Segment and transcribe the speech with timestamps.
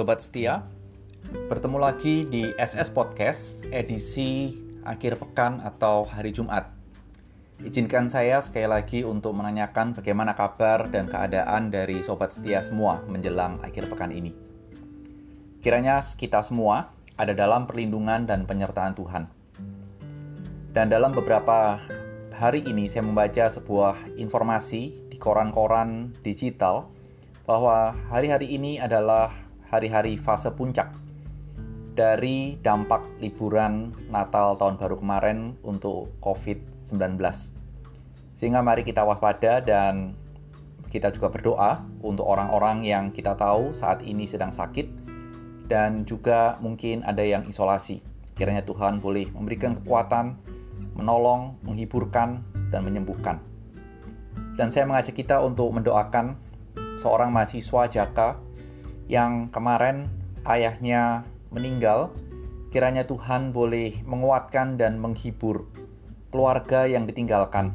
[0.00, 0.64] Sobat setia,
[1.52, 6.72] bertemu lagi di SS Podcast edisi akhir pekan atau hari Jumat.
[7.60, 13.60] Izinkan saya sekali lagi untuk menanyakan bagaimana kabar dan keadaan dari sobat setia semua menjelang
[13.60, 14.32] akhir pekan ini.
[15.60, 19.28] Kiranya kita semua ada dalam perlindungan dan penyertaan Tuhan.
[20.72, 21.76] Dan dalam beberapa
[22.32, 26.88] hari ini saya membaca sebuah informasi di koran-koran digital
[27.44, 30.90] bahwa hari-hari ini adalah hari-hari fase puncak
[31.94, 37.18] dari dampak liburan Natal tahun baru kemarin untuk COVID-19.
[38.34, 40.18] Sehingga mari kita waspada dan
[40.90, 44.90] kita juga berdoa untuk orang-orang yang kita tahu saat ini sedang sakit
[45.70, 48.02] dan juga mungkin ada yang isolasi.
[48.34, 50.34] Kiranya Tuhan boleh memberikan kekuatan,
[50.98, 52.42] menolong, menghiburkan,
[52.74, 53.38] dan menyembuhkan.
[54.58, 56.34] Dan saya mengajak kita untuk mendoakan
[56.98, 58.49] seorang mahasiswa Jaka
[59.10, 60.06] yang kemarin
[60.46, 62.14] ayahnya meninggal,
[62.70, 65.66] kiranya Tuhan boleh menguatkan dan menghibur
[66.30, 67.74] keluarga yang ditinggalkan,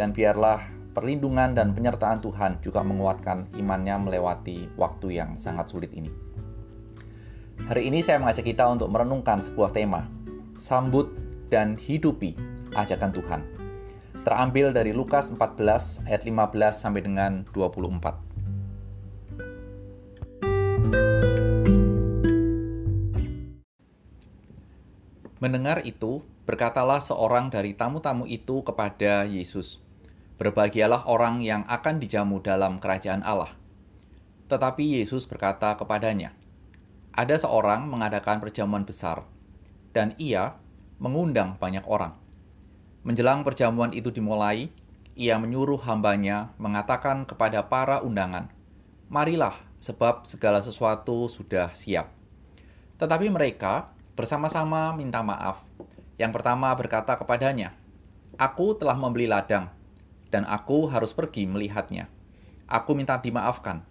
[0.00, 0.64] dan biarlah
[0.96, 6.08] perlindungan dan penyertaan Tuhan juga menguatkan imannya melewati waktu yang sangat sulit ini.
[7.68, 10.08] Hari ini saya mengajak kita untuk merenungkan sebuah tema,
[10.56, 11.12] sambut
[11.52, 12.32] dan hidupi
[12.72, 13.40] ajakan Tuhan.
[14.24, 18.31] Terambil dari Lukas 14 ayat 15 sampai dengan 24.
[25.42, 29.82] Mendengar itu, berkatalah seorang dari tamu-tamu itu kepada Yesus,
[30.38, 33.50] "Berbahagialah orang yang akan dijamu dalam kerajaan Allah."
[34.46, 36.30] Tetapi Yesus berkata kepadanya,
[37.10, 39.26] "Ada seorang mengadakan perjamuan besar,
[39.90, 40.54] dan ia
[41.02, 42.14] mengundang banyak orang.
[43.02, 44.70] Menjelang perjamuan itu dimulai,
[45.18, 48.46] ia menyuruh hambanya mengatakan kepada para undangan,
[49.10, 52.14] 'Marilah, sebab segala sesuatu sudah siap.'
[53.02, 55.64] Tetapi mereka bersama-sama minta maaf.
[56.20, 57.72] Yang pertama berkata kepadanya,
[58.36, 59.72] "Aku telah membeli ladang,
[60.28, 62.08] dan aku harus pergi melihatnya.
[62.68, 63.82] Aku minta dimaafkan."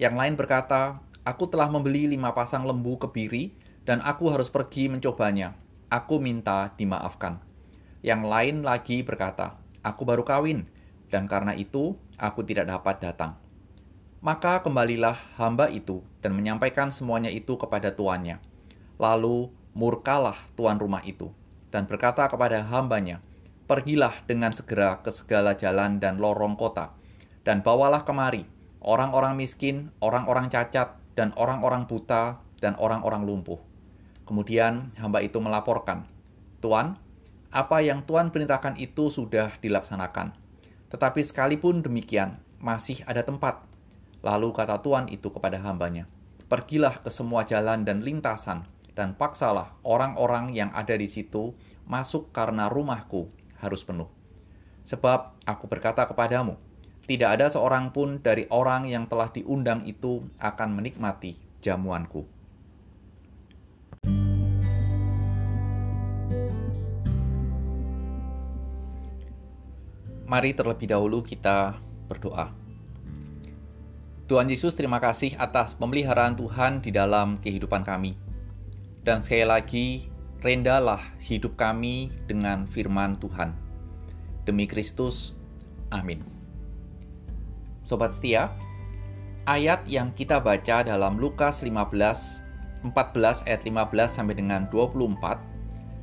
[0.00, 3.52] Yang lain berkata, "Aku telah membeli lima pasang lembu kebiri,
[3.84, 5.52] dan aku harus pergi mencobanya.
[5.92, 7.40] Aku minta dimaafkan."
[8.00, 10.64] Yang lain lagi berkata, "Aku baru kawin,
[11.12, 13.36] dan karena itu aku tidak dapat datang."
[14.20, 18.49] Maka kembalilah hamba itu dan menyampaikan semuanya itu kepada tuannya.
[19.00, 21.32] Lalu murkalah tuan rumah itu
[21.72, 23.24] dan berkata kepada hambanya,
[23.64, 26.90] Pergilah dengan segera ke segala jalan dan lorong kota,
[27.46, 28.42] dan bawalah kemari
[28.82, 33.62] orang-orang miskin, orang-orang cacat, dan orang-orang buta, dan orang-orang lumpuh.
[34.26, 36.10] Kemudian hamba itu melaporkan,
[36.58, 36.98] Tuan,
[37.54, 40.34] apa yang Tuan perintahkan itu sudah dilaksanakan.
[40.90, 43.62] Tetapi sekalipun demikian, masih ada tempat.
[44.26, 46.10] Lalu kata Tuan itu kepada hambanya,
[46.50, 51.54] Pergilah ke semua jalan dan lintasan, dan paksalah orang-orang yang ada di situ
[51.86, 54.08] masuk karena rumahku harus penuh.
[54.86, 56.56] Sebab aku berkata kepadamu,
[57.10, 62.22] tidak ada seorang pun dari orang yang telah diundang itu akan menikmati jamuanku.
[70.30, 71.74] Mari terlebih dahulu kita
[72.06, 72.54] berdoa.
[74.30, 78.29] Tuhan Yesus, terima kasih atas pemeliharaan Tuhan di dalam kehidupan kami.
[79.00, 79.86] Dan sekali lagi,
[80.44, 83.56] rendalah hidup kami dengan firman Tuhan.
[84.44, 85.32] Demi Kristus,
[85.88, 86.20] amin.
[87.80, 88.52] Sobat setia,
[89.48, 91.80] ayat yang kita baca dalam Lukas 15,
[92.84, 95.40] 14 ayat 15 sampai dengan 24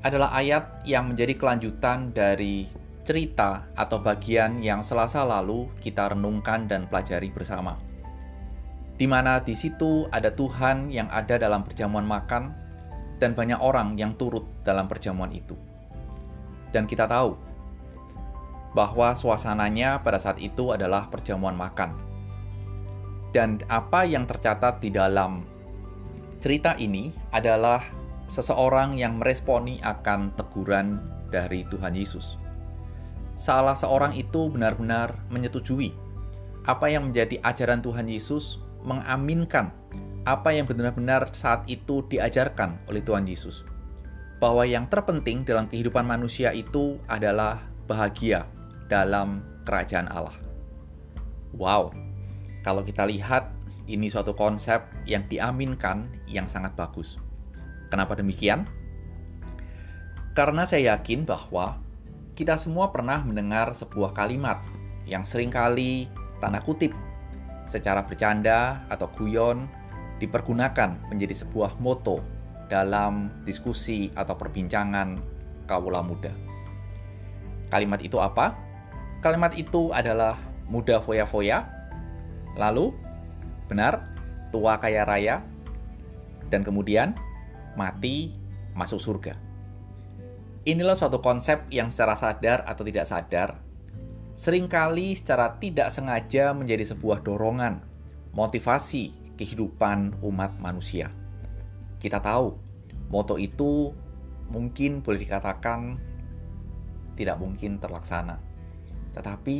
[0.00, 2.72] adalah ayat yang menjadi kelanjutan dari
[3.04, 7.76] cerita atau bagian yang selasa lalu kita renungkan dan pelajari bersama.
[8.96, 12.67] Di mana di situ ada Tuhan yang ada dalam perjamuan makan
[13.18, 15.54] dan banyak orang yang turut dalam perjamuan itu.
[16.70, 17.34] Dan kita tahu
[18.72, 21.96] bahwa suasananya pada saat itu adalah perjamuan makan.
[23.34, 25.44] Dan apa yang tercatat di dalam
[26.40, 27.84] cerita ini adalah
[28.28, 32.40] seseorang yang meresponi akan teguran dari Tuhan Yesus.
[33.38, 35.92] Salah seorang itu benar-benar menyetujui
[36.68, 39.72] apa yang menjadi ajaran Tuhan Yesus, mengaminkan
[40.28, 43.64] apa yang benar-benar saat itu diajarkan oleh Tuhan Yesus.
[44.38, 48.44] Bahwa yang terpenting dalam kehidupan manusia itu adalah bahagia
[48.92, 50.36] dalam kerajaan Allah.
[51.56, 51.96] Wow,
[52.60, 53.48] kalau kita lihat
[53.88, 57.16] ini suatu konsep yang diaminkan yang sangat bagus.
[57.88, 58.68] Kenapa demikian?
[60.36, 61.80] Karena saya yakin bahwa
[62.36, 64.60] kita semua pernah mendengar sebuah kalimat
[65.08, 66.06] yang sering kali
[66.38, 66.92] tanda kutip
[67.66, 69.66] secara bercanda atau guyon
[70.18, 72.22] dipergunakan menjadi sebuah moto
[72.68, 75.18] dalam diskusi atau perbincangan
[75.70, 76.34] kawula muda.
[77.72, 78.56] Kalimat itu apa?
[79.24, 80.38] Kalimat itu adalah
[80.68, 81.64] muda foya-foya,
[82.54, 82.92] lalu
[83.66, 84.04] benar,
[84.54, 85.42] tua kaya raya,
[86.52, 87.16] dan kemudian
[87.76, 88.36] mati
[88.76, 89.34] masuk surga.
[90.68, 93.68] Inilah suatu konsep yang secara sadar atau tidak sadar
[94.38, 97.82] sering kali secara tidak sengaja menjadi sebuah dorongan,
[98.30, 101.14] motivasi kehidupan umat manusia.
[102.02, 102.58] Kita tahu,
[103.08, 103.94] moto itu
[104.50, 105.96] mungkin boleh dikatakan
[107.14, 108.38] tidak mungkin terlaksana.
[109.14, 109.58] Tetapi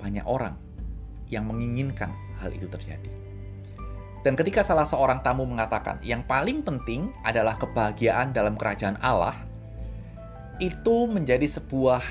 [0.00, 0.56] banyak orang
[1.32, 3.08] yang menginginkan hal itu terjadi.
[4.20, 9.32] Dan ketika salah seorang tamu mengatakan, yang paling penting adalah kebahagiaan dalam kerajaan Allah,
[10.60, 12.04] itu menjadi sebuah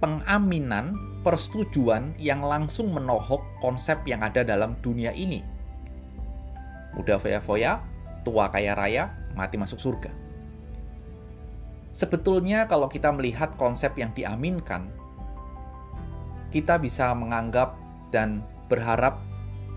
[0.00, 5.44] pengaminan, persetujuan yang langsung menohok konsep yang ada dalam dunia ini.
[6.96, 7.82] Muda foya-foya,
[8.26, 10.10] tua kaya raya, mati masuk surga.
[11.94, 14.88] Sebetulnya kalau kita melihat konsep yang diaminkan,
[16.50, 17.78] kita bisa menganggap
[18.10, 19.22] dan berharap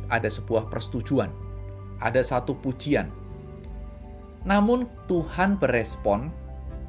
[0.10, 1.30] ada sebuah persetujuan,
[2.02, 3.10] ada satu pujian.
[4.44, 6.30] Namun Tuhan berespon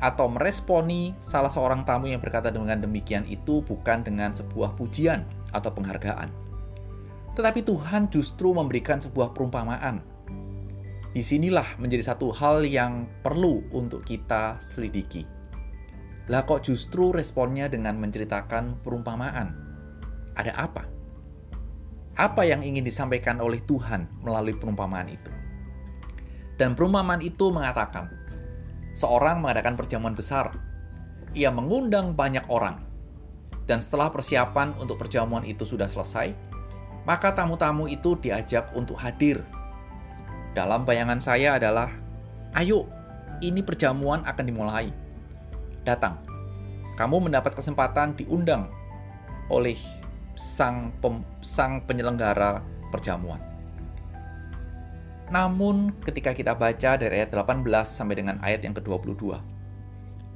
[0.02, 5.24] atau meresponi salah seorang tamu yang berkata dengan demikian itu bukan dengan sebuah pujian
[5.54, 6.28] atau penghargaan.
[7.34, 10.02] Tetapi Tuhan justru memberikan sebuah perumpamaan.
[11.14, 15.22] Di sinilah menjadi satu hal yang perlu untuk kita selidiki.
[16.26, 19.54] Lah kok justru responnya dengan menceritakan perumpamaan?
[20.34, 20.82] Ada apa?
[22.18, 25.30] Apa yang ingin disampaikan oleh Tuhan melalui perumpamaan itu?
[26.58, 28.10] Dan perumpamaan itu mengatakan,
[28.98, 30.50] seorang mengadakan perjamuan besar.
[31.34, 32.82] Ia mengundang banyak orang.
[33.70, 36.34] Dan setelah persiapan untuk perjamuan itu sudah selesai,
[37.06, 39.42] maka tamu-tamu itu diajak untuk hadir.
[40.54, 41.90] Dalam bayangan saya adalah,
[42.54, 42.86] ayo,
[43.42, 44.94] ini perjamuan akan dimulai.
[45.82, 46.22] Datang,
[46.94, 48.70] kamu mendapat kesempatan diundang
[49.50, 49.74] oleh
[50.38, 52.62] sang, pem, sang penyelenggara
[52.94, 53.42] perjamuan.
[55.34, 59.34] Namun ketika kita baca dari ayat 18 sampai dengan ayat yang ke-22,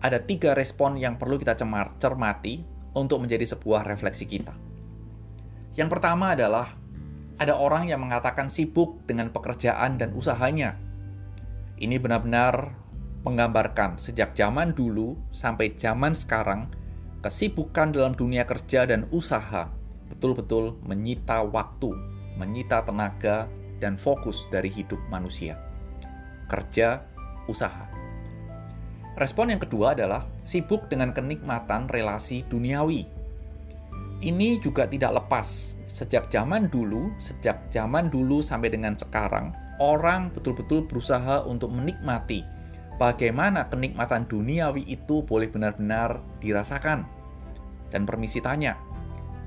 [0.02, 1.54] ada tiga respon yang perlu kita
[2.02, 2.66] cermati
[2.98, 4.54] untuk menjadi sebuah refleksi kita.
[5.78, 6.74] Yang pertama adalah
[7.38, 10.74] ada orang yang mengatakan sibuk dengan pekerjaan dan usahanya.
[11.78, 12.74] Ini benar-benar
[13.22, 16.66] menggambarkan sejak zaman dulu sampai zaman sekarang,
[17.22, 19.70] kesibukan dalam dunia kerja dan usaha
[20.10, 21.94] betul-betul menyita waktu,
[22.34, 23.46] menyita tenaga,
[23.78, 25.54] dan fokus dari hidup manusia.
[26.50, 27.06] Kerja,
[27.46, 27.86] usaha.
[29.14, 33.06] Respon yang kedua adalah sibuk dengan kenikmatan relasi duniawi.
[34.18, 39.50] Ini juga tidak lepas sejak zaman dulu, sejak zaman dulu sampai dengan sekarang,
[39.80, 42.44] orang betul-betul berusaha untuk menikmati
[43.00, 47.06] bagaimana kenikmatan duniawi itu boleh benar-benar dirasakan.
[47.88, 48.76] Dan permisi tanya,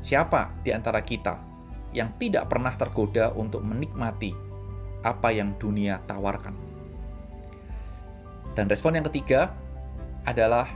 [0.02, 1.38] siapa di antara kita
[1.94, 4.34] yang tidak pernah tergoda untuk menikmati
[5.06, 6.56] apa yang dunia tawarkan.
[8.58, 9.54] Dan respon yang ketiga
[10.26, 10.68] adalah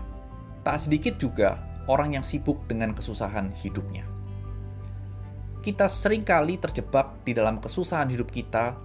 [0.62, 1.58] tak sedikit juga
[1.90, 4.15] orang yang sibuk dengan kesusahan hidupnya.
[5.66, 8.78] Kita sering kali terjebak di dalam kesusahan hidup kita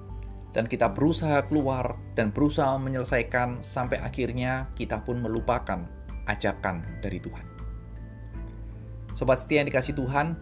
[0.56, 5.84] dan kita berusaha keluar dan berusaha menyelesaikan sampai akhirnya kita pun melupakan
[6.32, 7.44] ajakan dari Tuhan.
[9.12, 10.32] Sobat setia yang dikasih Tuhan,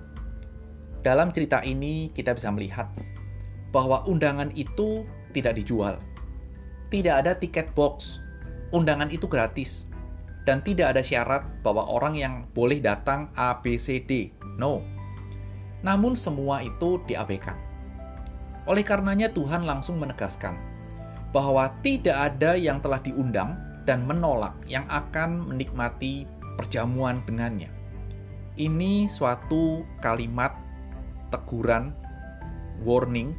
[1.02, 2.86] dalam cerita ini kita bisa melihat
[3.74, 5.02] bahwa undangan itu
[5.34, 5.98] tidak dijual.
[6.94, 8.22] Tidak ada tiket box.
[8.70, 9.90] Undangan itu gratis.
[10.46, 14.32] Dan tidak ada syarat bahwa orang yang boleh datang A, B, C, D.
[14.56, 14.97] No.
[15.86, 17.54] Namun semua itu diabaikan.
[18.68, 20.58] Oleh karenanya Tuhan langsung menegaskan
[21.32, 23.56] bahwa tidak ada yang telah diundang
[23.88, 26.28] dan menolak yang akan menikmati
[26.60, 27.72] perjamuan dengannya.
[28.58, 30.52] Ini suatu kalimat
[31.30, 31.94] teguran,
[32.82, 33.32] warning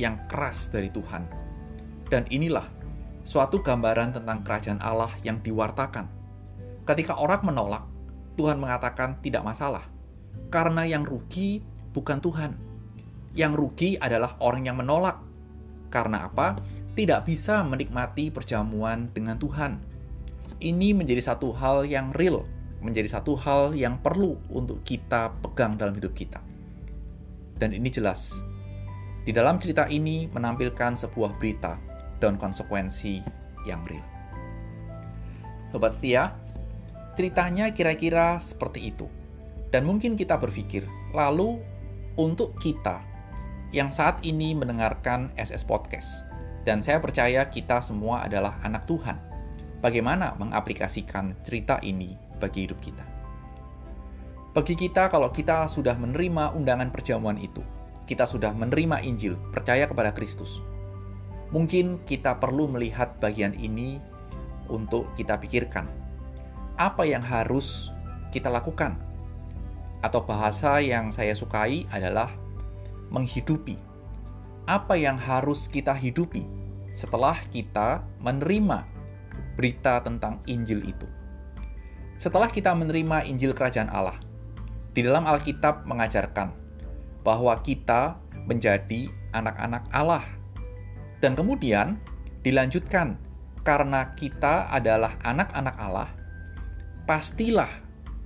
[0.00, 1.26] yang keras dari Tuhan.
[2.08, 2.64] Dan inilah
[3.28, 6.08] suatu gambaran tentang kerajaan Allah yang diwartakan.
[6.88, 7.84] Ketika orang menolak,
[8.40, 9.84] Tuhan mengatakan tidak masalah,
[10.48, 11.60] karena yang rugi
[11.92, 12.52] bukan Tuhan.
[13.36, 15.20] Yang rugi adalah orang yang menolak.
[15.92, 16.56] Karena apa?
[16.96, 19.78] Tidak bisa menikmati perjamuan dengan Tuhan.
[20.58, 22.42] Ini menjadi satu hal yang real,
[22.82, 26.42] menjadi satu hal yang perlu untuk kita pegang dalam hidup kita.
[27.58, 28.34] Dan ini jelas.
[29.22, 31.78] Di dalam cerita ini menampilkan sebuah berita
[32.18, 33.22] dan konsekuensi
[33.68, 34.02] yang real.
[35.68, 36.32] Sobat setia,
[37.14, 39.06] ceritanya kira-kira seperti itu.
[39.68, 41.60] Dan mungkin kita berpikir, lalu
[42.16, 43.04] untuk kita
[43.70, 46.24] yang saat ini mendengarkan SS Podcast,
[46.66, 49.16] Dan saya percaya kita semua adalah anak Tuhan.
[49.80, 53.00] Bagaimana mengaplikasikan cerita ini bagi hidup kita?
[54.52, 57.64] Bagi kita, kalau kita sudah menerima undangan perjamuan itu,
[58.04, 60.60] kita sudah menerima Injil, percaya kepada Kristus.
[61.56, 63.96] Mungkin kita perlu melihat bagian ini
[64.68, 65.88] untuk kita pikirkan.
[66.76, 67.88] Apa yang harus
[68.28, 69.07] kita lakukan?
[70.00, 72.30] Atau bahasa yang saya sukai adalah
[73.10, 73.78] menghidupi.
[74.68, 76.44] Apa yang harus kita hidupi
[76.92, 78.84] setelah kita menerima
[79.56, 81.08] berita tentang Injil itu?
[82.18, 84.18] Setelah kita menerima Injil Kerajaan Allah,
[84.92, 86.50] di dalam Alkitab mengajarkan
[87.22, 88.18] bahwa kita
[88.50, 90.26] menjadi anak-anak Allah.
[91.22, 91.98] Dan kemudian
[92.42, 93.18] dilanjutkan,
[93.66, 96.10] karena kita adalah anak-anak Allah,
[97.06, 97.68] pastilah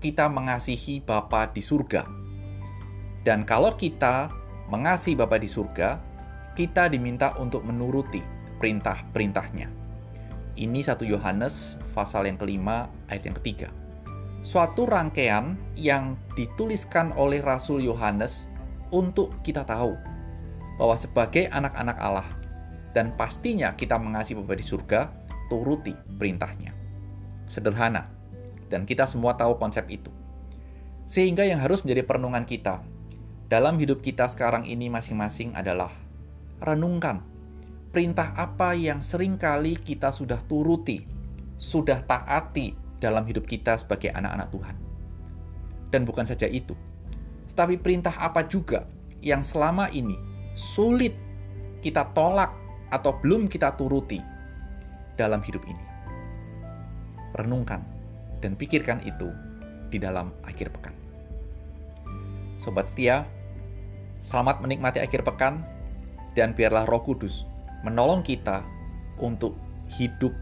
[0.02, 2.02] kita mengasihi Bapa di surga.
[3.22, 4.34] Dan kalau kita
[4.66, 6.02] mengasihi Bapa di surga,
[6.58, 8.20] kita diminta untuk menuruti
[8.58, 9.70] perintah-perintahnya.
[10.58, 13.70] Ini satu Yohanes pasal yang kelima ayat yang ketiga
[14.42, 18.50] suatu rangkaian yang dituliskan oleh Rasul Yohanes
[18.90, 19.94] untuk kita tahu
[20.76, 22.28] bahwa sebagai anak-anak Allah
[22.92, 25.00] dan pastinya kita mengasihi Bapa di surga,
[25.48, 26.74] turuti perintahnya.
[27.46, 28.10] Sederhana,
[28.72, 30.08] dan kita semua tahu konsep itu.
[31.04, 32.80] Sehingga yang harus menjadi perenungan kita
[33.52, 35.92] dalam hidup kita sekarang ini masing-masing adalah
[36.64, 37.20] renungkan
[37.92, 41.04] perintah apa yang sering kali kita sudah turuti,
[41.60, 44.76] sudah taati dalam hidup kita sebagai anak-anak Tuhan.
[45.92, 46.72] Dan bukan saja itu,
[47.52, 48.88] tetapi perintah apa juga
[49.20, 50.16] yang selama ini
[50.56, 51.12] sulit
[51.84, 52.48] kita tolak
[52.88, 54.16] atau belum kita turuti
[55.20, 55.84] dalam hidup ini.
[57.36, 57.84] Renungkan
[58.42, 59.30] dan pikirkan itu
[59.88, 60.92] di dalam akhir pekan.
[62.58, 63.24] Sobat setia,
[64.18, 65.62] selamat menikmati akhir pekan
[66.34, 67.46] dan biarlah Roh Kudus
[67.86, 68.66] menolong kita
[69.22, 69.54] untuk
[69.94, 70.34] hidup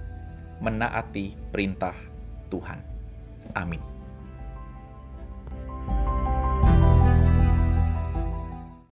[0.65, 1.97] menaati perintah
[2.53, 2.81] Tuhan.
[3.57, 4.00] Amin.